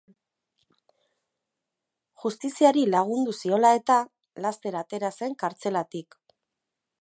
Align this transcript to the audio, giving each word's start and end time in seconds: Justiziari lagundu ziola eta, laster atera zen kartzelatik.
Justiziari 2.23 2.85
lagundu 2.95 3.35
ziola 3.43 3.71
eta, 3.81 3.99
laster 4.47 4.79
atera 4.81 5.13
zen 5.21 5.37
kartzelatik. 5.45 6.19